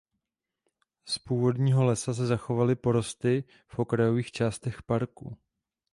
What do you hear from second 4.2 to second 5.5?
částech parku.